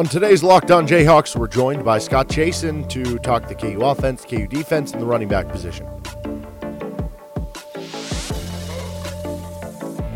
[0.00, 4.24] On today's Locked On Jayhawks, we're joined by Scott Chasen to talk the KU offense,
[4.24, 5.86] KU defense, and the running back position.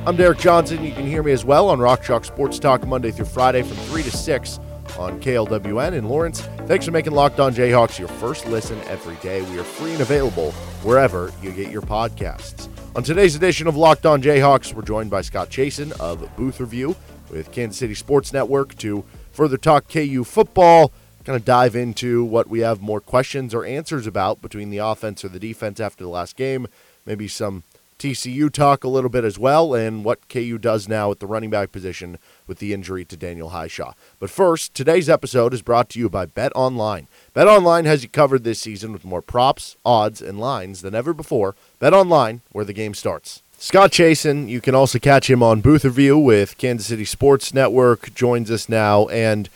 [0.07, 0.82] I'm Derek Johnson.
[0.82, 3.77] You can hear me as well on Rock Chalk Sports Talk Monday through Friday from
[3.77, 4.59] 3 to 6
[4.98, 6.41] on KLWN in Lawrence.
[6.64, 9.43] Thanks for making Locked On Jayhawks your first listen every day.
[9.43, 12.71] We are free and available wherever you get your podcasts.
[12.96, 16.96] On today's edition of Locked On Jayhawks, we're joined by Scott Chasen of Booth Review
[17.30, 20.93] with Kansas City Sports Network to further talk KU football,
[21.24, 25.24] kind of dive into what we have more questions or answers about between the offense
[25.24, 26.68] or the defense after the last game,
[27.04, 27.64] maybe some
[27.98, 31.50] TCU talk a little bit as well, and what KU does now at the running
[31.50, 33.94] back position with the injury to Daniel Hishaw.
[34.20, 37.08] But first, today's episode is brought to you by Bet Online.
[37.32, 41.12] Bet Online has you covered this season with more props, odds, and lines than ever
[41.12, 41.55] before.
[41.78, 43.42] Bet Online, where the game starts.
[43.58, 48.14] Scott Chasen, you can also catch him on Booth Review with Kansas City Sports Network,
[48.14, 49.06] joins us now.
[49.08, 49.48] And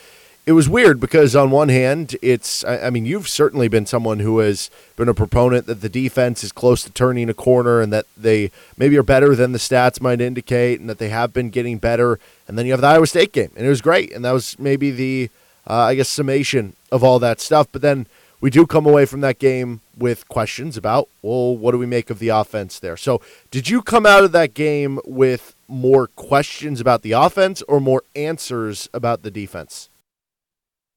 [0.46, 4.38] it was weird because on one hand, it's I mean, you've certainly been someone who
[4.38, 8.06] has been a proponent that the defense is close to turning a corner and that
[8.16, 11.76] they maybe are better than the stats might indicate and that they have been getting
[11.76, 12.19] better.
[12.46, 14.10] And then you have the Iowa State game, and it was great.
[14.10, 15.28] And that was maybe the
[15.69, 17.66] uh, I guess summation of all that stuff.
[17.70, 18.06] But then
[18.41, 22.11] we do come away from that game with questions about, well, what do we make
[22.11, 22.97] of the offense there?
[22.97, 27.81] So, did you come out of that game with more questions about the offense or
[27.81, 29.89] more answers about the defense?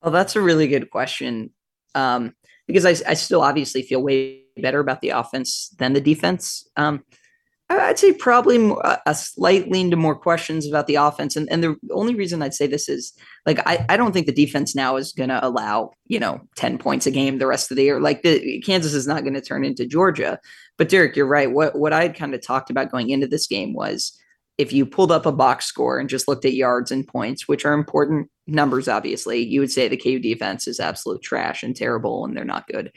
[0.02, 1.52] Well, that's a really good question
[1.96, 2.36] um,
[2.68, 6.68] because I, I, still obviously feel way better about the offense than the defense.
[6.76, 7.04] Um,
[7.80, 8.74] I'd say probably
[9.06, 11.36] a slight lean to more questions about the offense.
[11.36, 13.14] And, and the only reason I'd say this is
[13.46, 16.78] like, I, I don't think the defense now is going to allow, you know, 10
[16.78, 18.00] points a game the rest of the year.
[18.00, 20.40] Like the Kansas is not going to turn into Georgia.
[20.78, 21.52] But Derek, you're right.
[21.52, 24.18] What, what I had kind of talked about going into this game was
[24.58, 27.66] if you pulled up a box score and just looked at yards and points, which
[27.66, 32.26] are important numbers, obviously, you would say the KU defense is absolute trash and terrible
[32.26, 32.92] and they're not good.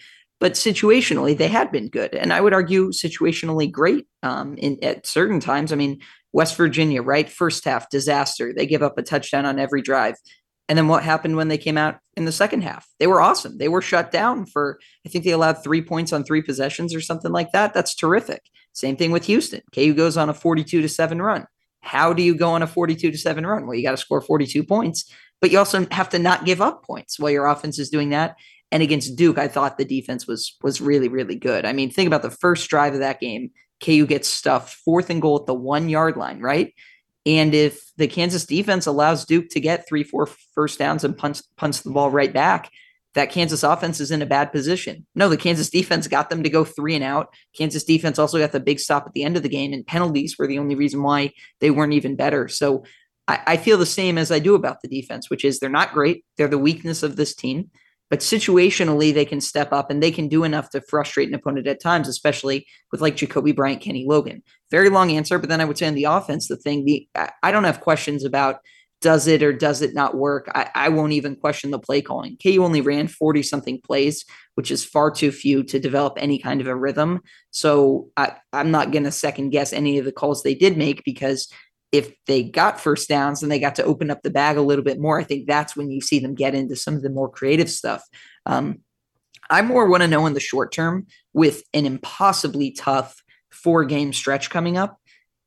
[0.45, 2.15] But situationally, they had been good.
[2.15, 5.73] And I would argue situationally great um, in, at certain times.
[5.73, 6.03] I mean,
[6.35, 7.31] West Virginia, right?
[7.31, 8.53] First half, disaster.
[8.53, 10.17] They give up a touchdown on every drive.
[10.69, 12.87] And then what happened when they came out in the second half?
[12.99, 13.57] They were awesome.
[13.57, 17.01] They were shut down for, I think they allowed three points on three possessions or
[17.01, 17.73] something like that.
[17.73, 18.43] That's terrific.
[18.75, 19.63] Same thing with Houston.
[19.75, 21.47] KU goes on a 42 to 7 run.
[21.81, 23.67] How do you go on a 42 to 7 run?
[23.67, 25.11] Well, you got to score 42 points,
[25.41, 28.37] but you also have to not give up points while your offense is doing that.
[28.75, 31.65] And against Duke, I thought the defense was was really, really good.
[31.65, 33.53] I mean, think about the first drive of that game.
[33.81, 36.75] KU gets stuffed fourth and goal at the one yard line, right?
[37.25, 40.27] And if the Kansas defense allows Duke to get three, four
[40.57, 42.69] first downs and punch punch the ball right back,
[43.15, 45.07] that Kansas offense is in a bad position.
[45.15, 47.33] No, the Kansas defense got them to go three and out.
[47.57, 50.37] Kansas defense also got the big stop at the end of the game, and penalties
[50.37, 51.31] were the only reason why
[51.61, 52.49] they weren't even better.
[52.49, 52.83] So
[53.29, 55.95] I, I feel the same as I do about the defense, which is they're not
[55.95, 56.25] great.
[56.37, 57.71] They're the weakness of this team.
[58.15, 61.67] But situationally, they can step up and they can do enough to frustrate an opponent
[61.67, 64.45] at times, especially with like Jacoby Bryant, Kenny Logan.
[64.71, 67.09] Very long answer, but then I would say on the offense, the thing, the
[67.43, 68.61] I don't have questions about
[69.01, 70.49] does it or does it not work?
[70.55, 72.37] I, I won't even question the play calling.
[72.41, 74.25] KU only ran 40 something plays,
[74.55, 77.21] which is far too few to develop any kind of a rhythm.
[77.51, 81.03] So I, I'm not going to second guess any of the calls they did make
[81.03, 81.49] because
[81.95, 84.83] if they got first downs and they got to open up the bag a little
[84.83, 87.31] bit more, I think that's when you see them get into some of the more
[87.31, 88.03] creative stuff.
[88.47, 88.81] Um,
[89.49, 93.23] I more want to know in the short term with an impossibly tough
[93.53, 94.99] four game stretch coming up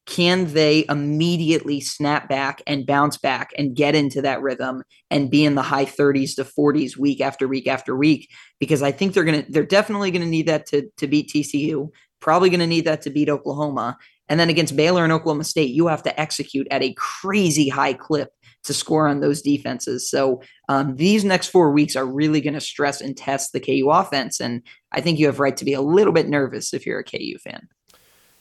[0.05, 4.81] can they immediately snap back and bounce back and get into that rhythm
[5.11, 8.89] and be in the high 30s to 40s week after week after week because i
[8.89, 11.89] think they're to they're definitely to need that to to beat tcu
[12.21, 13.97] probably going to need that to beat oklahoma
[14.29, 17.93] and then against baylor and oklahoma state you have to execute at a crazy high
[17.93, 18.29] clip
[18.63, 22.61] to score on those defenses so um, these next four weeks are really going to
[22.61, 24.61] stress and test the ku offense and
[24.91, 27.37] i think you have right to be a little bit nervous if you're a ku
[27.39, 27.67] fan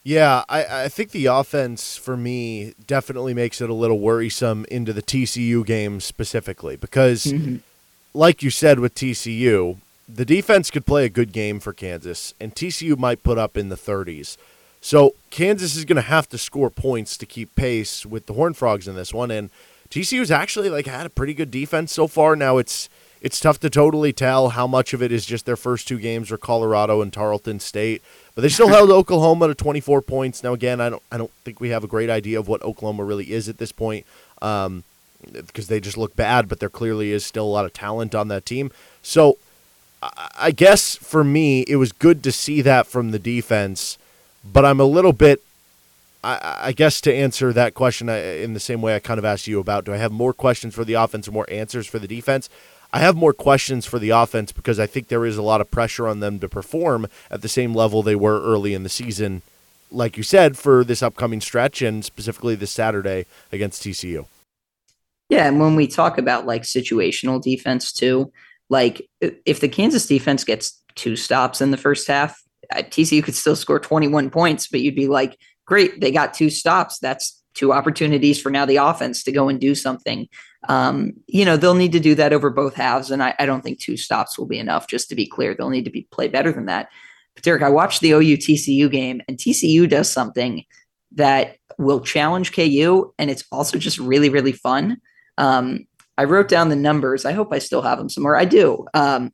[0.06, 4.92] yeah, I, I think the offense for me definitely makes it a little worrisome into
[4.92, 7.56] the TCU game specifically because, mm-hmm.
[8.14, 9.78] like you said with TCU,
[10.08, 13.68] the defense could play a good game for Kansas, and TCU might put up in
[13.68, 14.36] the 30s.
[14.86, 18.56] So Kansas is going to have to score points to keep pace with the Horned
[18.56, 19.50] Frogs in this one, and
[19.90, 22.36] TCU's actually like had a pretty good defense so far.
[22.36, 22.88] Now it's
[23.20, 26.30] it's tough to totally tell how much of it is just their first two games
[26.30, 28.02] or Colorado and Tarleton State
[28.36, 30.44] but they still held Oklahoma to 24 points.
[30.44, 33.02] Now, again, I don't, I don't think we have a great idea of what Oklahoma
[33.02, 34.06] really is at this point,
[34.40, 34.84] um,
[35.32, 36.48] because they just look bad.
[36.48, 38.70] But there clearly is still a lot of talent on that team.
[39.02, 39.38] So,
[40.38, 43.98] I guess for me, it was good to see that from the defense.
[44.52, 45.42] But I'm a little bit,
[46.24, 49.46] I, I, guess to answer that question in the same way I kind of asked
[49.46, 52.08] you about, do I have more questions for the offense or more answers for the
[52.08, 52.48] defense?
[52.92, 55.70] I have more questions for the offense because I think there is a lot of
[55.70, 59.42] pressure on them to perform at the same level they were early in the season,
[59.90, 64.26] like you said, for this upcoming stretch and specifically this Saturday against TCU.
[65.28, 68.32] Yeah, and when we talk about like situational defense too,
[68.70, 72.40] like if the Kansas defense gets two stops in the first half,
[72.72, 76.98] TCU could still score 21 points, but you'd be like, great, they got two stops.
[76.98, 80.28] That's two opportunities for now the offense to go and do something.
[80.68, 83.10] Um, you know, they'll need to do that over both halves.
[83.10, 85.54] And I, I, don't think two stops will be enough, just to be clear.
[85.54, 86.88] They'll need to be play better than that.
[87.34, 90.64] But Derek, I watched the OU TCU game, and TCU does something
[91.12, 94.98] that will challenge KU, and it's also just really, really fun.
[95.38, 95.86] Um,
[96.18, 97.24] I wrote down the numbers.
[97.24, 98.36] I hope I still have them somewhere.
[98.36, 98.86] I do.
[98.94, 99.32] Um,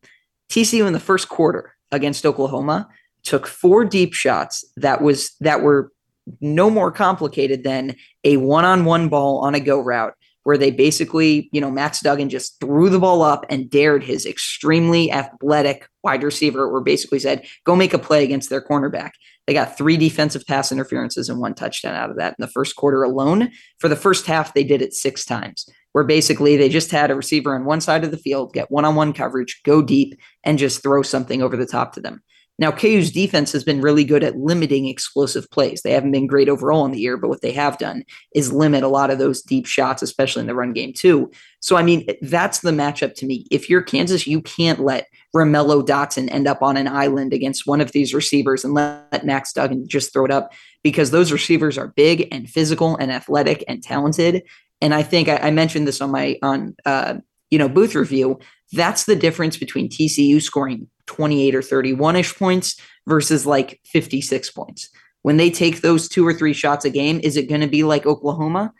[0.50, 2.88] TCU in the first quarter against Oklahoma
[3.22, 5.92] took four deep shots that was that were
[6.40, 10.14] no more complicated than a one-on-one ball on a go route
[10.44, 14.26] where they basically, you know, Max Duggan just threw the ball up and dared his
[14.26, 19.12] extremely athletic wide receiver, or basically said, go make a play against their cornerback.
[19.46, 22.74] They got three defensive pass interferences and one touchdown out of that in the first
[22.76, 23.50] quarter alone.
[23.78, 27.16] For the first half, they did it six times, where basically they just had a
[27.16, 30.58] receiver on one side of the field get one on one coverage, go deep, and
[30.58, 32.20] just throw something over the top to them.
[32.58, 35.82] Now, KU's defense has been really good at limiting explosive plays.
[35.82, 38.04] They haven't been great overall in the year, but what they have done
[38.34, 41.30] is limit a lot of those deep shots, especially in the run game, too.
[41.60, 43.46] So, I mean, that's the matchup to me.
[43.50, 47.80] If you're Kansas, you can't let Romello Dotson end up on an island against one
[47.80, 50.52] of these receivers and let Max Duggan just throw it up
[50.82, 54.42] because those receivers are big and physical and athletic and talented.
[54.80, 57.14] And I think I, I mentioned this on my on uh,
[57.50, 58.38] you know booth review.
[58.72, 64.88] That's the difference between TCU scoring 28 or 31 ish points versus like 56 points.
[65.22, 67.84] When they take those two or three shots a game, is it going to be
[67.84, 68.72] like Oklahoma?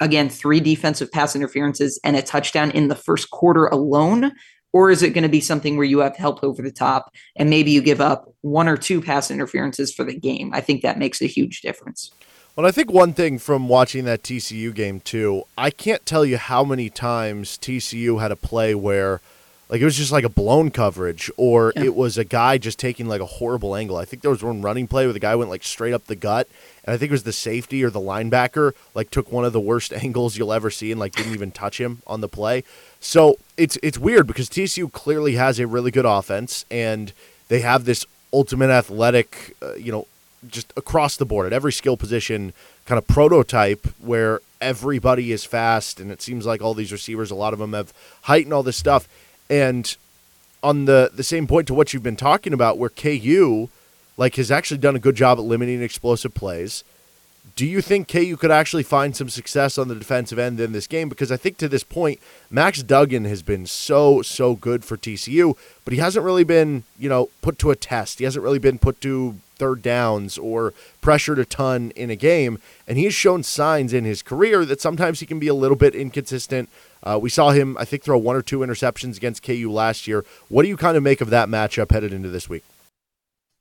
[0.00, 4.32] Again, three defensive pass interferences and a touchdown in the first quarter alone?
[4.72, 7.50] Or is it going to be something where you have help over the top and
[7.50, 10.52] maybe you give up one or two pass interferences for the game?
[10.54, 12.12] I think that makes a huge difference.
[12.54, 16.36] Well, I think one thing from watching that TCU game, too, I can't tell you
[16.36, 19.20] how many times TCU had a play where
[19.70, 21.84] like it was just like a blown coverage, or yeah.
[21.84, 23.96] it was a guy just taking like a horrible angle.
[23.96, 26.16] I think there was one running play where the guy went like straight up the
[26.16, 26.48] gut,
[26.84, 29.60] and I think it was the safety or the linebacker like took one of the
[29.60, 32.64] worst angles you'll ever see and like didn't even touch him on the play.
[32.98, 37.12] So it's it's weird because TCU clearly has a really good offense and
[37.46, 40.08] they have this ultimate athletic, uh, you know,
[40.48, 42.52] just across the board at every skill position
[42.86, 47.36] kind of prototype where everybody is fast and it seems like all these receivers, a
[47.36, 49.06] lot of them have height and all this stuff
[49.50, 49.96] and
[50.62, 53.68] on the the same point to what you've been talking about, where KU
[54.16, 56.84] like has actually done a good job at limiting explosive plays.
[57.56, 60.86] Do you think KU could actually find some success on the defensive end in this
[60.86, 61.08] game?
[61.08, 62.20] Because I think to this point,
[62.50, 67.08] Max Duggan has been so, so good for TCU, but he hasn't really been, you
[67.08, 68.18] know, put to a test.
[68.18, 72.58] He hasn't really been put to third downs or pressured a ton in a game.
[72.86, 75.76] And he has shown signs in his career that sometimes he can be a little
[75.76, 76.68] bit inconsistent,
[77.02, 80.24] uh, we saw him, I think, throw one or two interceptions against KU last year.
[80.48, 82.64] What do you kind of make of that matchup headed into this week?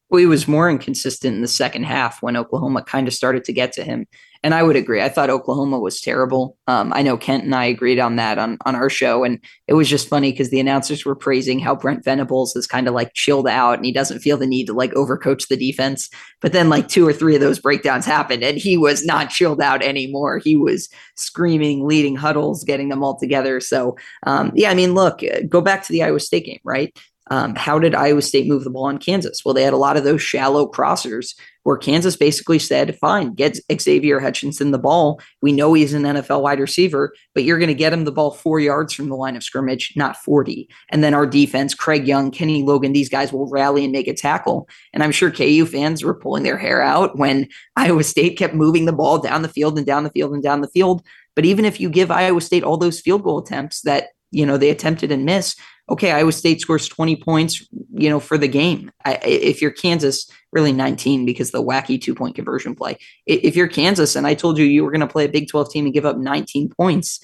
[0.09, 3.53] Well, he was more inconsistent in the second half when Oklahoma kind of started to
[3.53, 4.07] get to him.
[4.41, 5.01] And I would agree.
[5.01, 6.57] I thought Oklahoma was terrible.
[6.65, 9.25] Um, I know Kent and I agreed on that on, on our show.
[9.25, 12.88] And it was just funny because the announcers were praising how Brent Venables is kind
[12.88, 16.10] of like chilled out and he doesn't feel the need to like overcoach the defense.
[16.41, 19.62] But then like two or three of those breakdowns happened and he was not chilled
[19.62, 20.38] out anymore.
[20.38, 23.60] He was screaming, leading huddles, getting them all together.
[23.60, 26.98] So, um, yeah, I mean, look, go back to the Iowa State game, right?
[27.29, 29.43] Um, how did Iowa State move the ball on Kansas?
[29.43, 33.60] Well, they had a lot of those shallow crossers where Kansas basically said, fine, get
[33.80, 35.22] Xavier Hutchinson the ball.
[35.42, 38.32] We know he's an NFL wide receiver, but you're going to get him the ball
[38.32, 40.70] four yards from the line of scrimmage, not 40.
[40.89, 44.13] And then our defense, Craig Young, Kenny Logan, these guys will rally and make a
[44.13, 44.68] tackle.
[44.94, 48.86] And I'm sure KU fans were pulling their hair out when Iowa State kept moving
[48.86, 51.06] the ball down the field and down the field and down the field.
[51.36, 54.58] But even if you give Iowa State all those field goal attempts that you know
[54.58, 58.91] they attempted and missed, okay, Iowa State scores 20 points, you know, for the game.
[59.05, 62.98] I, if you're Kansas, really 19 because the wacky two point conversion play.
[63.25, 65.72] If you're Kansas and I told you you were going to play a Big 12
[65.72, 67.19] team and give up 19 points,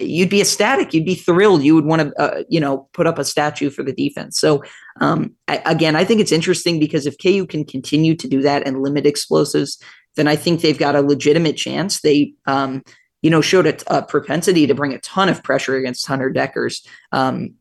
[0.00, 0.94] you'd be ecstatic.
[0.94, 1.62] You'd be thrilled.
[1.62, 4.40] You would want to, uh, you know, put up a statue for the defense.
[4.40, 4.62] So,
[5.00, 8.66] um, I, again, I think it's interesting because if KU can continue to do that
[8.66, 9.78] and limit explosives,
[10.16, 12.00] then I think they've got a legitimate chance.
[12.00, 12.82] They, um,
[13.22, 16.86] you know, showed a, a, propensity to bring a ton of pressure against Hunter Dekkers.
[17.10, 17.54] Um,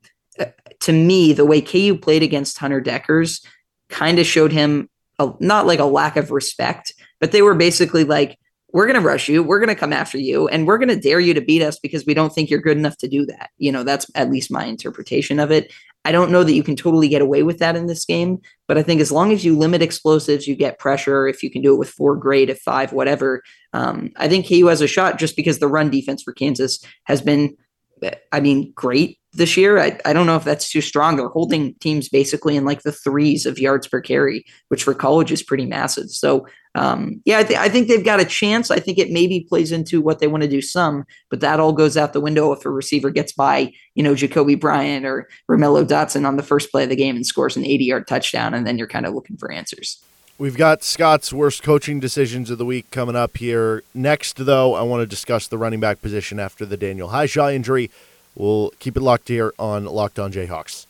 [0.84, 3.46] to me, the way KU played against Hunter Dekkers
[3.90, 8.04] kind of showed him a, not like a lack of respect, but they were basically
[8.04, 8.38] like,
[8.74, 9.44] we're going to rush you.
[9.44, 11.78] We're going to come after you and we're going to dare you to beat us
[11.80, 13.52] because we don't think you're good enough to do that.
[13.60, 15.72] You know, that's at least my interpretation of it.
[16.06, 18.78] I don't know that you can totally get away with that in this game, but
[18.78, 21.28] I think as long as you limit explosives, you get pressure.
[21.28, 22.50] If you can do it with four, great.
[22.50, 23.44] If five, whatever.
[23.74, 27.22] Um, I think KU has a shot just because the run defense for Kansas has
[27.22, 27.56] been,
[28.32, 29.80] I mean, great this year.
[29.80, 31.16] I, I don't know if that's too strong.
[31.16, 35.32] They're holding teams basically in like the threes of yards per carry, which for college
[35.32, 36.10] is pretty massive.
[36.10, 36.46] So
[36.76, 38.72] um, yeah, I, th- I, think they've got a chance.
[38.72, 41.72] I think it maybe plays into what they want to do some, but that all
[41.72, 45.86] goes out the window if a receiver gets by, you know, Jacoby Bryant or Romello
[45.86, 48.66] Dotson on the first play of the game and scores an 80 yard touchdown, and
[48.66, 50.04] then you're kind of looking for answers.
[50.40, 53.84] We've got Scott's worst coaching decisions of the week coming up here.
[53.94, 57.92] Next, though, I want to discuss the running back position after the Daniel Hishaw injury.
[58.34, 60.88] We'll keep it locked here on Locked On Jayhawks.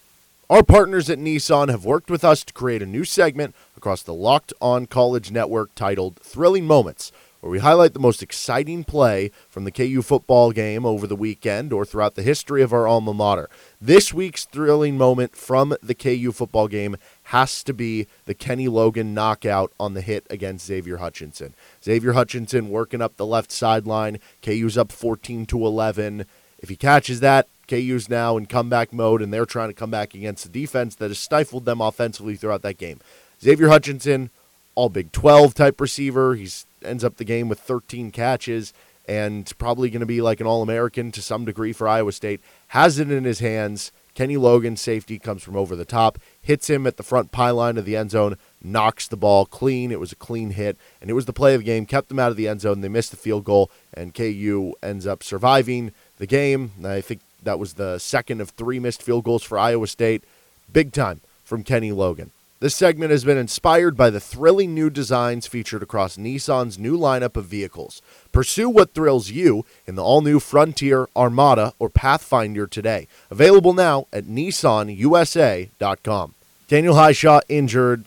[0.50, 4.14] Our partners at Nissan have worked with us to create a new segment across the
[4.14, 7.12] Locked On College Network titled Thrilling Moments,
[7.44, 11.74] where we highlight the most exciting play from the KU football game over the weekend
[11.74, 13.50] or throughout the history of our alma mater.
[13.82, 19.14] This week's thrilling moment from the KU football game has to be the Kenny Logan
[19.14, 21.54] knockout on the hit against Xavier Hutchinson.
[21.84, 24.20] Xavier Hutchinson working up the left sideline.
[24.42, 26.26] KU's up 14 to 11.
[26.60, 30.14] If he catches that, KU's now in comeback mode, and they're trying to come back
[30.14, 33.02] against the defense that has stifled them offensively throughout that game.
[33.42, 34.30] Xavier Hutchinson,
[34.76, 36.36] all Big 12 type receiver.
[36.36, 36.50] He
[36.84, 38.74] ends up the game with 13 catches
[39.08, 42.42] and probably going to be like an All American to some degree for Iowa State.
[42.70, 43.92] Has it in his hands.
[44.14, 47.86] Kenny Logan, safety, comes from over the top, hits him at the front pylon of
[47.86, 49.92] the end zone, knocks the ball clean.
[49.92, 52.20] It was a clean hit, and it was the play of the game, kept them
[52.20, 52.82] out of the end zone.
[52.82, 56.74] They missed the field goal, and KU ends up surviving the game.
[56.86, 60.24] I think that was the second of three missed field goals for Iowa State.
[60.72, 62.30] Big time from Kenny Logan.
[62.64, 67.36] This segment has been inspired by the thrilling new designs featured across Nissan's new lineup
[67.36, 68.02] of vehicles.
[68.32, 73.10] Pursue what thrills you in the all new Frontier, Armada, or Pathfinder today.
[73.30, 76.36] Available now at nissanusa.com.
[76.70, 78.06] Daniel Hishaw injured.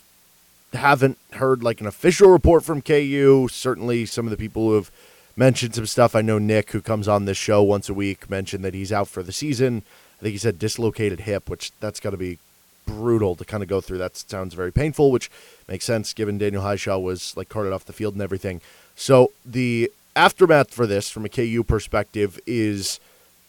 [0.72, 3.48] Haven't heard like an official report from KU.
[3.50, 4.90] Certainly, some of the people who have
[5.36, 6.16] mentioned some stuff.
[6.16, 9.08] I know Nick, who comes on this show once a week, mentioned that he's out
[9.08, 9.82] for the season.
[10.18, 12.38] I think he said dislocated hip, which that's got to be
[12.86, 13.98] brutal to kind of go through.
[13.98, 15.30] That sounds very painful, which
[15.68, 18.60] makes sense given Daniel Hishaw was like carted off the field and everything.
[18.94, 22.98] So the aftermath for this, from a KU perspective, is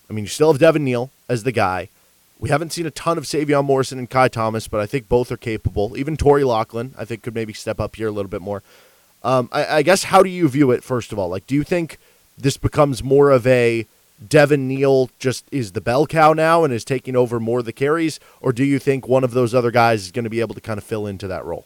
[0.10, 1.90] I mean, you still have Devin Neal as the guy.
[2.40, 5.32] We haven't seen a ton of Sevion Morrison and Ky Thomas, but I think both
[5.32, 5.98] are capable.
[5.98, 8.62] Even Torry Locklin, I think, could maybe step up here a little bit more.
[9.24, 11.30] Um, I, I guess how do you view it first of all?
[11.30, 11.98] Like, do you think
[12.38, 13.88] this becomes more of a
[14.26, 17.74] Devin Neal just is the bell cow now and is taking over more of the
[17.74, 20.56] carries, or do you think one of those other guys is going to be able
[20.56, 21.66] to kind of fill into that role?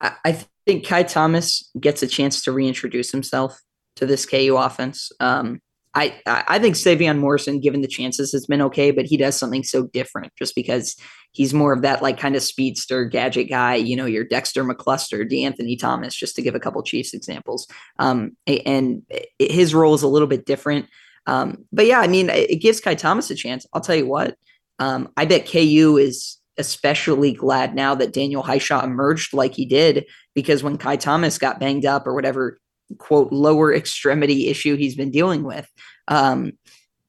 [0.00, 3.60] I, think Ky Thomas gets a chance to reintroduce himself
[3.96, 5.10] to this KU offense.
[5.18, 5.60] Um,
[5.94, 9.64] I I think Sevion Morrison, given the chances, has been okay, but he does something
[9.64, 10.96] so different just because
[11.32, 13.74] he's more of that like kind of speedster gadget guy.
[13.74, 17.66] You know, your Dexter McCluster, DeAnthony Thomas, just to give a couple Chiefs examples.
[17.98, 19.02] Um, and
[19.38, 20.86] his role is a little bit different.
[21.26, 23.66] Um, but yeah, I mean, it gives Ky Thomas a chance.
[23.72, 24.36] I'll tell you what.
[24.78, 30.06] Um, I bet KU is especially glad now that Daniel Hishaw emerged like he did,
[30.34, 32.58] because when Ky Thomas got banged up or whatever
[32.96, 35.68] quote lower extremity issue he's been dealing with
[36.08, 36.52] um,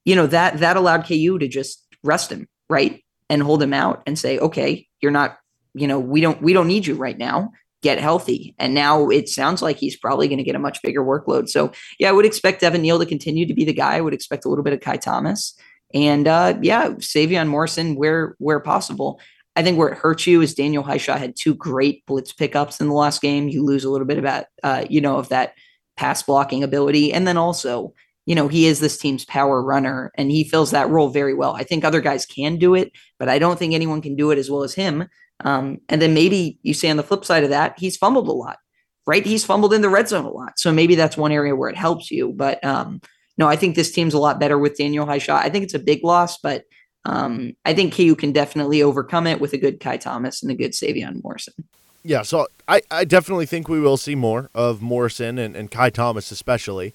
[0.04, 3.04] you know that that allowed ku to just rest him right?
[3.32, 5.38] And hold him out and say okay you're not
[5.74, 7.52] you know we don't we don't need you right now.
[7.82, 8.56] Get healthy.
[8.60, 11.50] And now it sounds like he's probably going to get a much bigger workload.
[11.50, 13.96] So yeah i would expect devin neal to continue to be the guy.
[13.96, 15.56] I would expect a little bit of ky thomas.
[15.94, 19.20] And uh, yeah sevion morrison where where possible.
[19.56, 22.88] I think where it hurts you is Daniel Hishaw had two great blitz pickups in
[22.88, 23.50] the last game.
[23.50, 25.54] You lose a little bit of that, uh, you know, of that
[26.00, 27.12] pass blocking ability.
[27.12, 27.94] And then also,
[28.26, 31.58] you know, he is this team's power runner and he fills that role very well.
[31.58, 34.38] I think other guys can do it, but I don't think anyone can do it
[34.38, 35.10] as well as him.
[35.42, 38.32] Um, and then maybe you say on the flip side of that, he's fumbled a
[38.32, 38.60] lot,
[39.06, 39.26] right?
[39.26, 40.58] He's fumbled in the red zone a lot.
[40.58, 42.32] So maybe that's one area where it helps you.
[42.34, 43.02] But um,
[43.38, 45.36] no, I think this team's a lot better with Daniel Hishaw.
[45.36, 46.64] I think it's a big loss, but
[47.04, 50.56] um, I think KU can definitely overcome it with a good Ky Thomas and a
[50.56, 51.68] good Sevion Morrison
[52.04, 55.92] yeah, so I, I definitely think we will see more of Morrison and, and Ky
[55.92, 56.94] Thomas especially.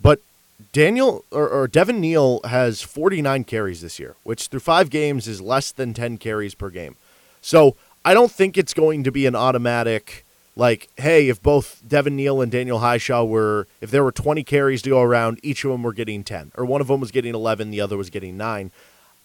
[0.00, 0.20] But
[0.72, 5.40] Daniel or, or Devin Neal has 49 carries this year, which through five games is
[5.40, 6.96] less than 10 carries per game.
[7.40, 12.14] So I don't think it's going to be an automatic like, hey, if both Devin
[12.14, 15.70] Neal and Daniel Hishaw were, if there were 20 carries to go around, each of
[15.70, 18.36] them were getting 10, or one of them was getting 11, the other was getting
[18.36, 18.70] nine.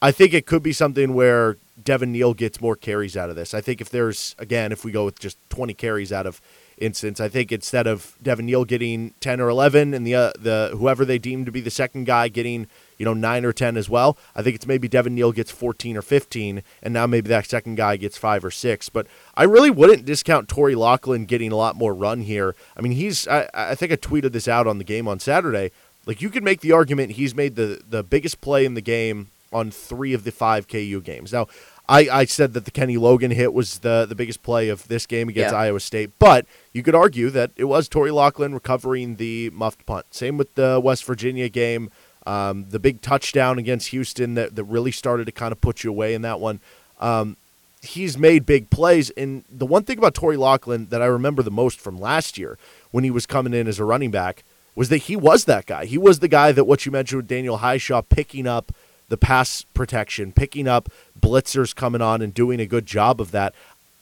[0.01, 3.53] I think it could be something where Devin Neal gets more carries out of this.
[3.53, 6.41] I think if there's again, if we go with just 20 carries out of
[6.77, 7.19] instance.
[7.19, 11.05] I think instead of Devin Neal getting 10 or 11 and the uh, the whoever
[11.05, 14.17] they deem to be the second guy getting you know, nine or 10 as well.
[14.35, 17.75] I think it's maybe Devin Neal gets 14 or 15, and now maybe that second
[17.75, 18.89] guy gets five or six.
[18.89, 22.55] But I really wouldn't discount Torry Locklin getting a lot more run here.
[22.75, 25.71] I mean, he's, I, I think I tweeted this out on the game on Saturday.
[26.05, 29.29] Like, you could make the argument he's made the, the biggest play in the game
[29.51, 31.33] on three of the five KU games.
[31.33, 31.47] Now,
[31.89, 35.05] I, I said that the Kenny Logan hit was the, the biggest play of this
[35.05, 35.59] game against yeah.
[35.59, 40.05] Iowa State, but you could argue that it was Torry Locklin recovering the muffed punt.
[40.11, 41.89] Same with the West Virginia game.
[42.25, 45.89] Um, the big touchdown against Houston that, that really started to kind of put you
[45.89, 46.59] away in that one.
[46.99, 47.37] Um,
[47.81, 49.11] he's made big plays.
[49.11, 52.57] And the one thing about Torry Locklin that I remember the most from last year
[52.91, 54.43] when he was coming in as a running back
[54.75, 55.85] was that he was that guy.
[55.85, 58.73] He was the guy that what you mentioned with Daniel Hishaw picking up
[59.09, 63.53] the pass protection, picking up blitzers coming on and doing a good job of that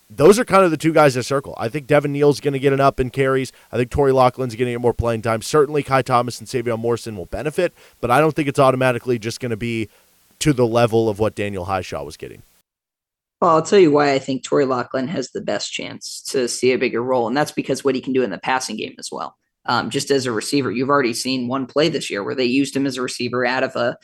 [0.09, 1.55] those are kind of the two guys that circle.
[1.57, 3.51] I think Devin Neal's going to get an up in carries.
[3.71, 5.41] I think Torry Locklin's going to get more playing time.
[5.41, 9.39] Certainly, Ky Thomas and Sevion Morrison will benefit, but I don't think it's automatically just
[9.39, 9.89] going to be
[10.39, 12.43] to the level of what Daniel Hishaw was getting.
[13.41, 16.71] Well, I'll tell you why I think Torry Locklin has the best chance to see
[16.71, 19.09] a bigger role, and that's because what he can do in the passing game as
[19.11, 19.35] well.
[19.65, 22.75] Um, just as a receiver, you've already seen one play this year where they used
[22.75, 23.97] him as a receiver out of a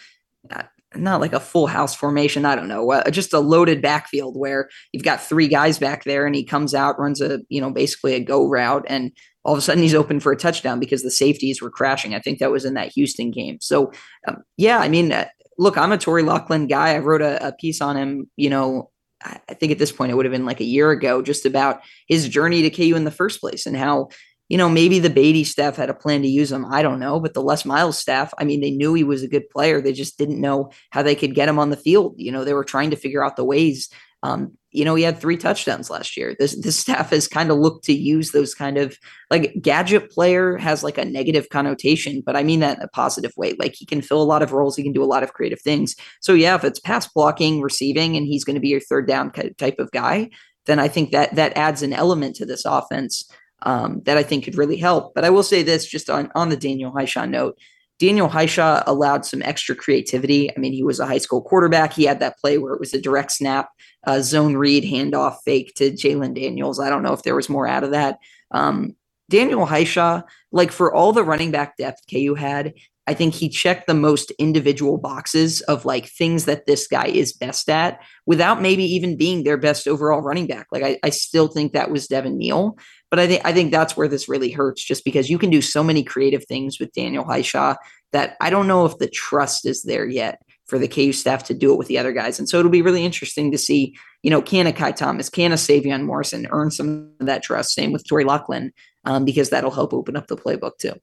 [0.96, 2.46] not like a full house formation.
[2.46, 6.26] I don't know, uh, just a loaded backfield where you've got three guys back there,
[6.26, 9.12] and he comes out, runs a you know basically a go route, and
[9.44, 12.14] all of a sudden he's open for a touchdown because the safeties were crashing.
[12.14, 13.58] I think that was in that Houston game.
[13.62, 13.92] So
[14.28, 16.94] um, yeah, I mean, uh, look, I'm a Torry Locklin guy.
[16.96, 18.30] I wrote a, a piece on him.
[18.36, 18.92] You know,
[19.24, 21.82] I think at this point it would have been like a year ago, just about
[22.08, 24.10] his journey to KU in the first place and how
[24.52, 26.66] you know, maybe the Beaty staff had a plan to use him.
[26.66, 27.22] I don't know.
[27.22, 29.80] But the Les Miles staff, I mean, they knew he was a good player.
[29.80, 32.16] They just didn't know how they could get him on the field.
[32.18, 33.88] You know, they were trying to figure out the ways.
[34.24, 36.36] Um, you know, he had three touchdowns last year.
[36.38, 38.98] This this staff has kind of looked to use those kind of
[39.30, 43.32] like gadget player has like a negative connotation, but I mean that in a positive
[43.38, 43.56] way.
[43.58, 45.62] Like he can fill a lot of roles, he can do a lot of creative
[45.62, 45.96] things.
[46.20, 49.32] So yeah, if it's pass blocking, receiving, and he's going to be your third down
[49.58, 50.30] type of guy,
[50.66, 53.24] then I think that that adds an element to this offense
[53.64, 55.14] um, that I think could really help.
[55.14, 57.58] But I will say this just on, on the Daniel Hishaw note.
[58.00, 60.50] Daniel Hishaw allowed some extra creativity.
[60.50, 61.94] I mean, he was a high school quarterback.
[61.94, 63.70] He had that play where it was a direct snap,
[64.08, 66.80] uh, zone read, handoff fake to Jalen Daniels.
[66.80, 68.18] I don't know if there was more out of that.
[68.50, 68.96] Um,
[69.30, 72.74] Daniel Hishaw, like for all the running back depth KU had,
[73.08, 77.34] I think he checked the most individual boxes of like things that this guy is
[77.34, 80.68] best at without maybe even being their best overall running back.
[80.72, 82.78] Like I, I still think that was Devin Neal,
[83.10, 85.62] but I think I think that's where this really hurts, just because you can do
[85.62, 87.76] so many creative things with Daniel Hishaw
[88.12, 91.54] that I don't know if the trust is there yet for the KU staff to
[91.54, 92.40] do it with the other guys.
[92.40, 95.52] And so it'll be really interesting to see, you know, can a Ky Thomas, can
[95.52, 97.74] a Sevion Morrison earn some of that trust?
[97.74, 98.72] Same with Torry Locklin,
[99.04, 100.94] um, because that'll help open up the playbook too.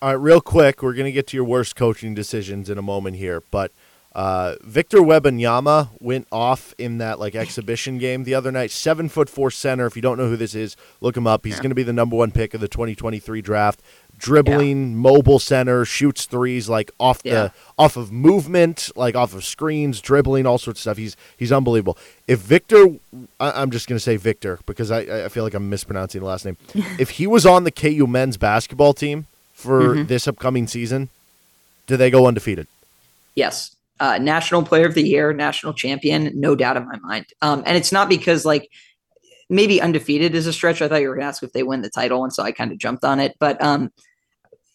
[0.00, 2.82] All right, real quick, we're going to get to your worst coaching decisions in a
[2.82, 3.72] moment here, but–
[4.18, 8.72] uh, Victor Wembanyama went off in that like exhibition game the other night.
[8.72, 9.86] Seven foot four center.
[9.86, 11.44] If you don't know who this is, look him up.
[11.44, 11.62] He's yeah.
[11.62, 13.80] going to be the number one pick of the 2023 draft.
[14.16, 14.96] Dribbling, yeah.
[14.96, 17.32] mobile center, shoots threes like off yeah.
[17.34, 20.96] the off of movement, like off of screens, dribbling, all sorts of stuff.
[20.96, 21.96] He's he's unbelievable.
[22.26, 22.88] If Victor,
[23.38, 26.26] I, am just going to say Victor because I, I feel like I'm mispronouncing the
[26.26, 26.56] last name.
[26.98, 30.06] if he was on the KU men's basketball team for mm-hmm.
[30.06, 31.08] this upcoming season,
[31.86, 32.66] do they go undefeated?
[33.34, 37.26] Yes uh, national player of the year, national champion, no doubt in my mind.
[37.42, 38.70] Um, and it's not because like
[39.50, 40.80] maybe undefeated is a stretch.
[40.82, 42.52] I thought you were going to ask if they win the title, and so I
[42.52, 43.34] kind of jumped on it.
[43.38, 43.90] But um,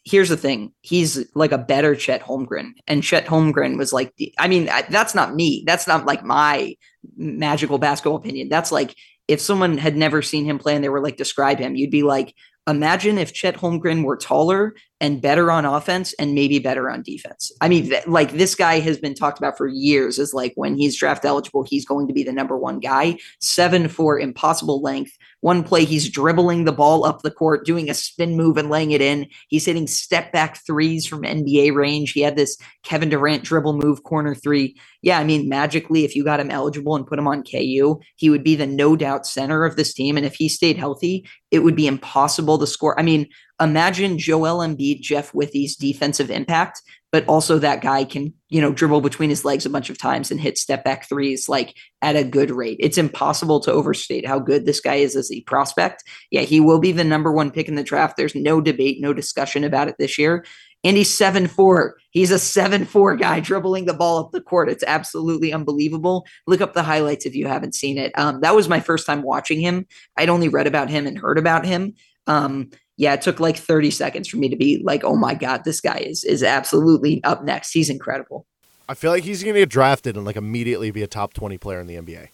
[0.04, 4.48] here's the thing: he's like a better Chet Holmgren, and Chet Holmgren was like, I
[4.48, 5.64] mean, that's not me.
[5.66, 6.76] That's not like my
[7.16, 8.50] magical basketball opinion.
[8.50, 8.96] That's like
[9.28, 12.04] if someone had never seen him play and they were like describe him, you'd be
[12.04, 12.36] like,
[12.68, 17.52] imagine if Chet Holmgren were taller and better on offense and maybe better on defense.
[17.60, 20.78] I mean, th- like this guy has been talked about for years as like when
[20.78, 23.18] he's draft eligible, he's going to be the number one guy.
[23.42, 25.12] Seven for impossible length,
[25.42, 28.92] one play, he's dribbling the ball up the court, doing a spin move and laying
[28.92, 29.28] it in.
[29.50, 32.14] He's hitting step back threes from NBA range.
[32.14, 34.78] He had this Kevin Durant dribble move corner three.
[35.02, 38.30] Yeah, I mean, magically, if you got him eligible and put him on KU, he
[38.30, 40.16] would be the no doubt center of this team.
[40.16, 42.98] And if he stayed healthy, it would be impossible to score.
[42.98, 43.28] I mean,
[43.62, 46.82] imagine Joel Embiid, Jeff Withey's defensive impact
[47.14, 50.32] but also that guy can, you know, dribble between his legs a bunch of times
[50.32, 52.78] and hit step back threes like at a good rate.
[52.80, 56.04] It's impossible to overstate how good this guy is as a prospect.
[56.32, 58.18] Yeah, he will be the number one pick in the draft.
[58.18, 60.44] There's no debate, no discussion about it this year.
[60.84, 61.98] And he's 7 4.
[62.10, 64.68] He's a 7 4 guy dribbling the ball up the court.
[64.68, 66.26] It's absolutely unbelievable.
[66.48, 68.12] Look up the highlights if you haven't seen it.
[68.18, 69.86] Um, that was my first time watching him.
[70.18, 71.94] I'd only read about him and heard about him.
[72.26, 75.64] Um, yeah, it took like 30 seconds for me to be like, oh my God,
[75.66, 77.72] this guy is is absolutely up next.
[77.72, 78.46] He's incredible.
[78.88, 81.58] I feel like he's going to get drafted and like immediately be a top 20
[81.58, 82.28] player in the NBA.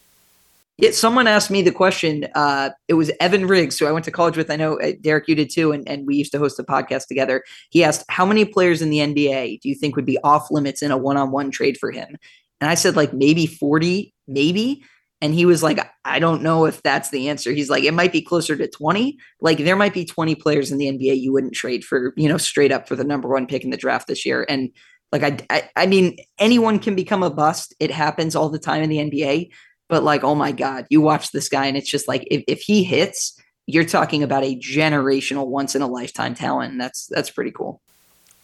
[0.78, 2.28] Yeah, someone asked me the question.
[2.36, 4.50] Uh, it was Evan Riggs, who I went to college with.
[4.50, 7.08] I know uh, Derek, you did too, and, and we used to host a podcast
[7.08, 7.44] together.
[7.70, 10.82] He asked, "How many players in the NBA do you think would be off limits
[10.82, 12.16] in a one-on-one trade for him?"
[12.62, 14.82] And I said, like maybe forty, maybe.
[15.22, 17.52] And he was like, I don't know if that's the answer.
[17.52, 19.18] He's like, it might be closer to 20.
[19.42, 22.38] Like there might be 20 players in the NBA you wouldn't trade for, you know,
[22.38, 24.46] straight up for the number one pick in the draft this year.
[24.48, 24.70] And
[25.12, 27.74] like I, I, I mean, anyone can become a bust.
[27.80, 29.50] It happens all the time in the NBA.
[29.90, 32.62] But like, oh my God, you watch this guy and it's just like if, if
[32.62, 36.72] he hits, you're talking about a generational once in a lifetime talent.
[36.72, 37.82] And that's that's pretty cool.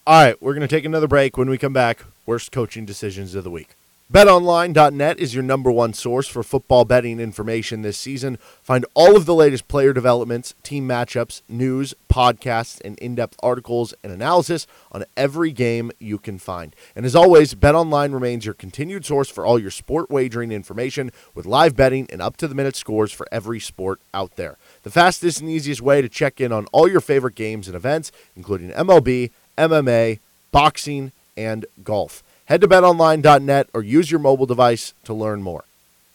[0.08, 1.38] All right, we're gonna take another break.
[1.38, 3.76] When we come back, worst coaching decisions of the week.
[4.14, 8.38] BetOnline.net is your number one source for football betting information this season.
[8.62, 13.96] Find all of the latest player developments, team matchups, news, podcasts, and in depth articles
[14.04, 16.76] and analysis on every game you can find.
[16.96, 21.48] And as always, BetOnline remains your continued source for all your sport wagering information with
[21.48, 24.60] live betting and up to the minute scores for every sport out there.
[24.84, 28.12] The fastest and easiest way to check in on all your favorite games and events,
[28.36, 30.20] including MLB, MMA,
[30.52, 32.24] boxing, and golf.
[32.46, 35.64] Head to betonline.net or use your mobile device to learn more.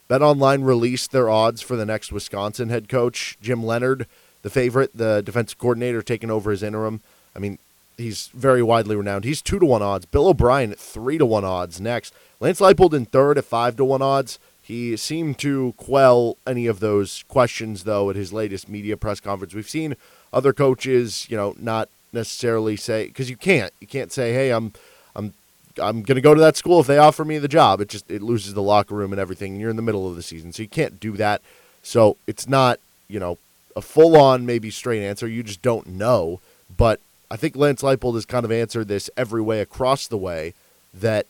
[0.08, 4.06] BetOnline released their odds for the next Wisconsin head coach, Jim Leonhard,
[4.42, 7.00] the favorite, the defensive coordinator taking over his interim.
[7.34, 7.58] I mean,
[7.96, 9.24] he's very widely renowned.
[9.24, 10.06] He's two to one odds.
[10.06, 12.14] Bill O'Brien at three to one odds next.
[12.40, 14.38] Lance Leipold in third at five to one odds.
[14.62, 19.54] He seemed to quell any of those questions though at his latest media press conference.
[19.54, 19.96] We've seen
[20.32, 23.72] other coaches, you know, not necessarily say because you can't.
[23.80, 24.72] You can't say, "Hey, I'm
[25.14, 25.34] I'm
[25.78, 27.80] I'm going to go to that school if they offer me the job.
[27.80, 29.52] It just it loses the locker room and everything.
[29.52, 31.42] And you're in the middle of the season, so you can't do that.
[31.82, 33.38] So it's not you know
[33.76, 35.28] a full on maybe straight answer.
[35.28, 36.40] You just don't know.
[36.76, 40.54] But I think Lance Leipold has kind of answered this every way across the way
[40.92, 41.26] that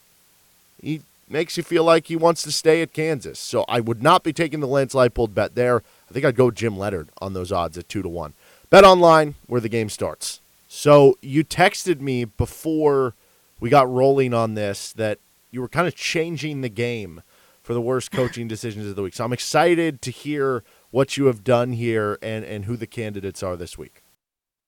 [0.83, 3.38] he makes you feel like he wants to stay at Kansas.
[3.38, 5.83] So I would not be taking the Lance Leipold bet there.
[6.09, 8.33] I think I'd go Jim Leonhard on those odds at two to one.
[8.68, 10.40] Bet online where the game starts.
[10.68, 13.14] So you texted me before
[13.61, 15.18] we got rolling on this that
[15.51, 17.23] you were kind of changing the game
[17.62, 19.14] for the worst coaching decisions of the week.
[19.14, 23.42] So I'm excited to hear what you have done here and, and who the candidates
[23.42, 24.03] are this week.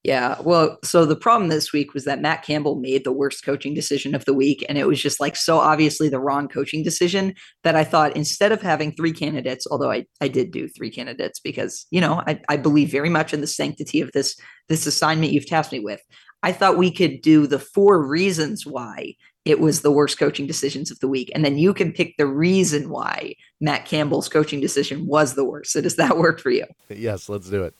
[0.04, 3.72] Yeah, well, so the problem this week was that Matt Campbell made the worst coaching
[3.72, 4.66] decision of the week.
[4.68, 8.50] And it was just like so obviously the wrong coaching decision that I thought instead
[8.50, 12.40] of having three candidates, although I, I did do three candidates because, you know, I,
[12.48, 14.36] I believe very much in the sanctity of this
[14.68, 16.00] this assignment you've tasked me with.
[16.42, 20.90] I thought we could do the four reasons why it was the worst coaching decisions
[20.90, 21.30] of the week.
[21.34, 25.72] And then you can pick the reason why Matt Campbell's coaching decision was the worst.
[25.72, 26.66] So does that work for you?
[26.88, 27.74] Yes, let's do it.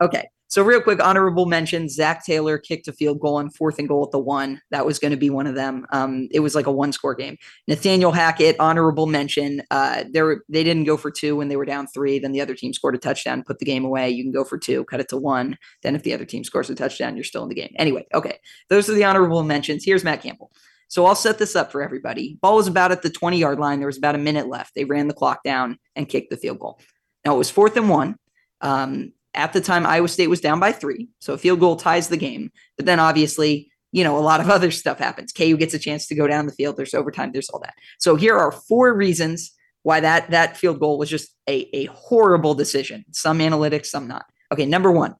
[0.00, 0.28] Okay.
[0.48, 4.04] So real quick, honorable mention: Zac Taylor kicked a field goal on fourth and goal
[4.04, 4.60] at the one.
[4.70, 5.86] That was going to be one of them.
[5.92, 7.36] Um, it was like a one-score game.
[7.66, 9.62] Nathaniel Hackett, honorable mention.
[9.70, 12.18] Uh, they were, they didn't go for two when they were down three.
[12.18, 14.08] Then the other team scored a touchdown, put the game away.
[14.08, 15.58] You can go for two, cut it to one.
[15.82, 17.74] Then if the other team scores a touchdown, you're still in the game.
[17.76, 18.38] Anyway, okay,
[18.70, 19.84] those are the honorable mentions.
[19.84, 20.50] Here's Matt Campbell.
[20.88, 22.38] So I'll set this up for everybody.
[22.40, 23.78] Ball was about at the 20 yard line.
[23.78, 24.74] There was about a minute left.
[24.74, 26.80] They ran the clock down and kicked the field goal.
[27.26, 28.16] Now it was fourth and one.
[28.62, 31.08] Um, at the time, Iowa State was down by three.
[31.20, 32.50] So a field goal ties the game.
[32.76, 35.32] But then obviously, you know, a lot of other stuff happens.
[35.32, 36.76] KU gets a chance to go down the field.
[36.76, 37.30] There's overtime.
[37.32, 37.74] There's all that.
[37.98, 39.52] So here are four reasons
[39.84, 43.04] why that that field goal was just a, a horrible decision.
[43.12, 44.26] Some analytics, some not.
[44.52, 45.14] Okay, number one,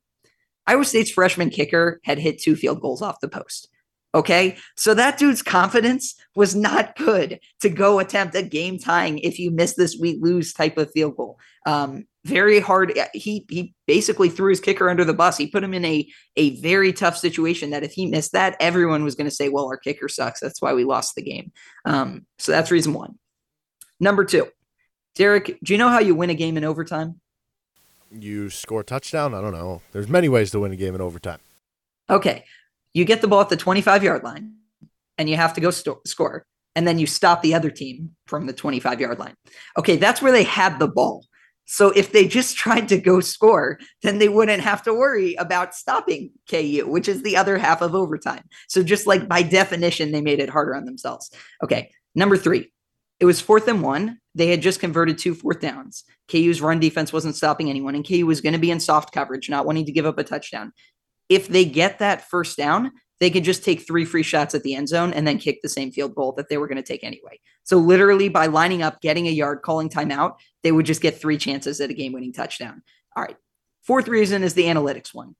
[0.66, 3.68] Iowa State's freshman kicker had hit two field goals off the post.
[4.18, 4.56] Okay.
[4.76, 9.52] So that dude's confidence was not good to go attempt a game tying if you
[9.52, 11.38] miss this, we lose type of field goal.
[11.66, 12.98] Um, very hard.
[13.14, 15.38] He he basically threw his kicker under the bus.
[15.38, 19.04] He put him in a a very tough situation that if he missed that, everyone
[19.04, 20.40] was going to say, "Well, our kicker sucks.
[20.40, 21.52] That's why we lost the game."
[21.84, 23.18] Um, so that's reason one.
[24.00, 24.48] Number two,
[25.14, 27.20] Derek, do you know how you win a game in overtime?
[28.10, 29.32] You score a touchdown.
[29.32, 29.80] I don't know.
[29.92, 31.40] There's many ways to win a game in overtime.
[32.10, 32.44] Okay,
[32.98, 34.54] you get the ball at the 25 yard line,
[35.16, 38.52] and you have to go score, and then you stop the other team from the
[38.52, 39.34] 25 yard line.
[39.78, 41.24] Okay, that's where they had the ball.
[41.70, 45.74] So if they just tried to go score, then they wouldn't have to worry about
[45.74, 48.42] stopping KU, which is the other half of overtime.
[48.68, 51.30] So just like by definition, they made it harder on themselves.
[51.62, 51.90] Okay.
[52.14, 52.72] Number three,
[53.20, 54.18] it was fourth and one.
[54.34, 56.04] They had just converted two fourth downs.
[56.30, 59.50] KU's run defense wasn't stopping anyone, and KU was going to be in soft coverage,
[59.50, 60.72] not wanting to give up a touchdown.
[61.28, 64.74] If they get that first down, they could just take three free shots at the
[64.74, 67.02] end zone and then kick the same field goal that they were going to take
[67.02, 67.40] anyway.
[67.64, 71.36] So literally by lining up, getting a yard, calling timeout, they would just get three
[71.36, 72.82] chances at a game winning touchdown.
[73.16, 73.36] All right.
[73.82, 75.34] Fourth reason is the analytics one.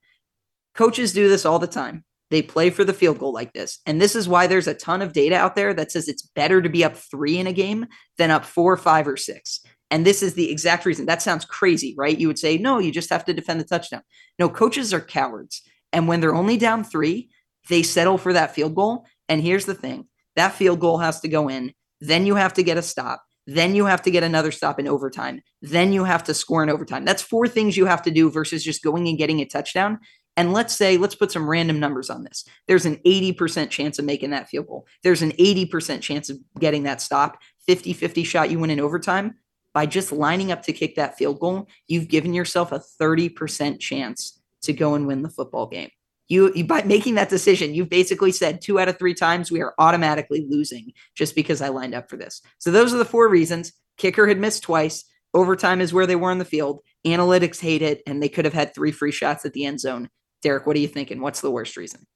[0.75, 2.05] Coaches do this all the time.
[2.31, 3.79] They play for the field goal like this.
[3.87, 6.61] And this is why there's a ton of data out there that says it's better
[6.61, 7.87] to be up three in a game
[8.19, 9.61] than up four, five, or six.
[9.91, 11.07] And this is the exact reason.
[11.07, 12.19] That sounds crazy, right?
[12.19, 14.03] You would say, no, you just have to defend the touchdown.
[14.39, 15.63] No, coaches are cowards.
[15.93, 17.31] And when they're only down three,
[17.69, 19.07] they settle for that field goal.
[19.29, 21.73] And here's the thing that field goal has to go in.
[22.01, 23.25] Then you have to get a stop.
[23.47, 25.41] Then you have to get another stop in overtime.
[25.63, 27.05] Then you have to score in overtime.
[27.05, 30.01] That's four things you have to do versus just going and getting a touchdown.
[30.37, 32.45] And let's say, let's put some random numbers on this.
[32.69, 34.87] There's an 80% chance of making that field goal.
[35.03, 37.39] There's an 80% chance of getting that stop.
[37.67, 39.35] 50 50 shot you win in overtime.
[39.75, 44.38] By just lining up to kick that field goal, you've given yourself a 30% chance
[44.63, 45.91] to go and win the football game.
[46.29, 49.63] You, you by making that decision, you've basically said two out of three times we
[49.63, 52.43] are automatically losing just because I lined up for this.
[52.59, 53.73] So those are the four reasons.
[53.97, 55.05] Kicker had missed twice.
[55.35, 56.81] Overtime is where they were in the field.
[57.07, 60.11] Analytics hate it, and they could have had three free shots at the end zone.
[60.43, 61.21] Derek, what are you thinking?
[61.21, 62.07] What's the worst reason?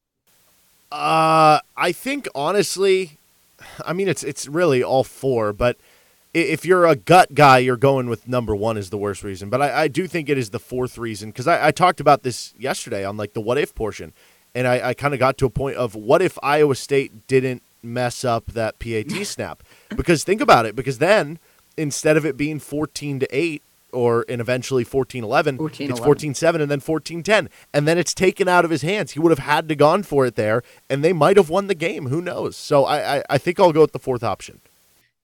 [0.91, 3.19] Uh, I think honestly,
[3.85, 5.79] I mean it's it's really all four, but
[6.35, 9.51] if you're a gut guy, you're going with number one is the worst reason.
[9.51, 12.23] But I, I do think it is the fourth reason because I, I, talked about
[12.23, 14.13] this yesterday on like the what if portion,
[14.55, 17.63] and I, I kind of got to a point of what if Iowa State didn't
[17.83, 19.63] mess up that PAT snap?
[19.95, 21.39] Because think about it, because then
[21.77, 26.71] instead of it being fourteen to eight or and eventually 14-11, 14, it's 14-7 and
[26.71, 29.11] then 14-10 and then it's taken out of his hands.
[29.13, 31.75] He would have had to gone for it there and they might have won the
[31.75, 32.07] game.
[32.07, 32.57] Who knows?
[32.57, 34.63] So I, I, I think i'll go with the fourth option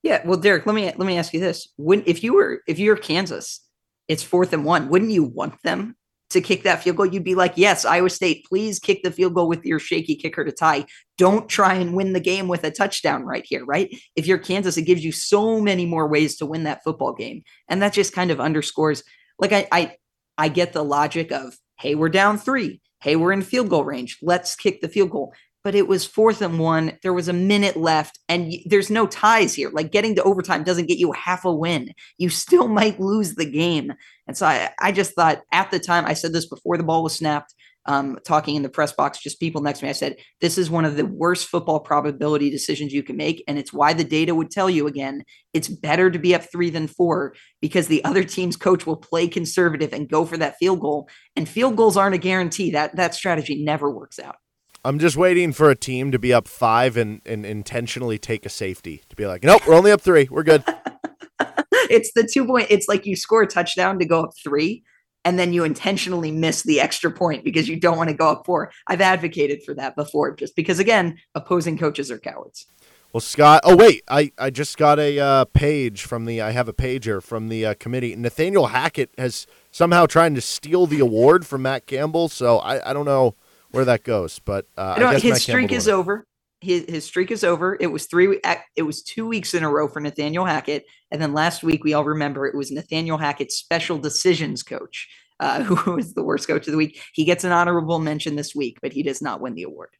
[0.02, 2.78] yeah, well, Derek, let me let me ask you this: When if you were if
[2.78, 3.60] you're Kansas,
[4.06, 5.96] it's fourth and one, wouldn't you want them
[6.30, 7.06] to kick that field goal?
[7.06, 10.44] You'd be like, "Yes, Iowa State, please kick the field goal with your shaky kicker
[10.44, 10.84] to tie.
[11.16, 14.76] Don't try and win the game with a touchdown right here, right?" If you're Kansas,
[14.76, 18.12] it gives you so many more ways to win that football game, and that just
[18.12, 19.02] kind of underscores.
[19.38, 19.96] Like I I
[20.36, 22.80] I get the logic of, "Hey, we're down three.
[23.00, 24.18] Hey, we're in field goal range.
[24.22, 25.34] Let's kick the field goal."
[25.68, 26.96] But it was fourth and one.
[27.02, 29.68] There was a minute left, and there's no ties here.
[29.68, 31.92] Like getting to overtime doesn't get you half a win.
[32.16, 33.92] You still might lose the game.
[34.26, 37.02] And so I, I just thought at the time, I said this before the ball
[37.02, 37.54] was snapped,
[37.84, 39.90] um, talking in the press box, just people next to me.
[39.90, 43.44] I said, this is one of the worst football probability decisions you can make.
[43.46, 46.70] And it's why the data would tell you again, it's better to be up three
[46.70, 50.80] than four because the other team's coach will play conservative and go for that field
[50.80, 51.10] goal.
[51.36, 52.70] And field goals aren't a guarantee.
[52.70, 54.36] That that strategy never works out.
[54.84, 58.48] I'm just waiting for a team to be up five and, and intentionally take a
[58.48, 60.28] safety to be like, nope, we're only up three.
[60.30, 60.64] We're good.
[61.90, 62.68] it's the two point.
[62.70, 64.84] It's like you score a touchdown to go up three,
[65.24, 68.46] and then you intentionally miss the extra point because you don't want to go up
[68.46, 68.70] four.
[68.86, 72.66] I've advocated for that before, just because again, opposing coaches are cowards.
[73.12, 73.62] Well, Scott.
[73.64, 76.40] Oh wait, I, I just got a uh, page from the.
[76.40, 78.14] I have a pager from the uh, committee.
[78.14, 82.28] Nathaniel Hackett has somehow trying to steal the award from Matt Campbell.
[82.28, 83.34] So I, I don't know
[83.70, 84.38] where that goes.
[84.38, 86.24] But uh, you know, his streak is over.
[86.60, 87.76] His, his streak is over.
[87.78, 88.40] It was three.
[88.76, 91.94] It was two weeks in a row for Nathaniel Hackett, and then last week we
[91.94, 95.08] all remember it was Nathaniel Hackett's special decisions coach,
[95.40, 97.00] uh, who was the worst coach of the week.
[97.12, 99.90] He gets an honorable mention this week, but he does not win the award.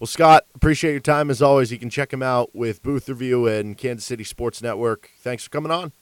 [0.00, 1.72] Well, Scott, appreciate your time as always.
[1.72, 5.10] You can check him out with Booth Review and Kansas City Sports Network.
[5.18, 5.92] Thanks for coming on.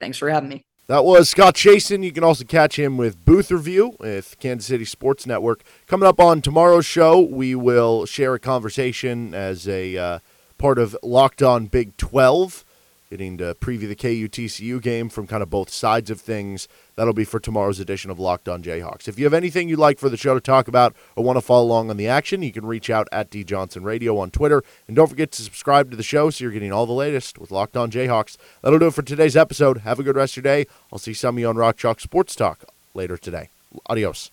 [0.00, 0.64] Thanks for having me.
[0.90, 2.02] That was Scott Chasen.
[2.02, 5.62] You can also catch him with Booth Review with Kansas City Sports Network.
[5.86, 10.18] Coming up on tomorrow's show, we will share a conversation as a uh,
[10.58, 12.64] part of Locked On Big 12
[13.10, 16.68] getting to preview the KU TCU game from kind of both sides of things.
[16.94, 19.08] That'll be for tomorrow's edition of Locked On Jayhawks.
[19.08, 21.40] If you have anything you'd like for the show to talk about or want to
[21.40, 24.62] follow along on the action, you can reach out at D Johnson Radio on Twitter.
[24.86, 27.50] And don't forget to subscribe to the show so you're getting all the latest with
[27.50, 28.36] Locked On Jayhawks.
[28.62, 29.78] That'll do it for today's episode.
[29.78, 30.66] Have a good rest of your day.
[30.92, 33.50] I'll see some of you on Rock Chalk Sports Talk later today.
[33.86, 34.30] Adios.